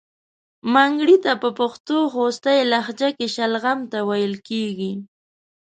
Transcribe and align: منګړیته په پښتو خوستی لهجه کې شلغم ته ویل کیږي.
منګړیته 0.73 1.31
په 1.41 1.49
پښتو 1.59 1.97
خوستی 2.11 2.59
لهجه 2.71 3.09
کې 3.17 3.27
شلغم 3.35 3.79
ته 3.91 3.97
ویل 4.09 4.33
کیږي. 4.47 4.93